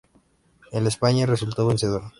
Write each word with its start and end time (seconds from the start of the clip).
El 0.71 0.87
España 0.87 1.27
resultó 1.27 1.67
vencedor. 1.67 2.01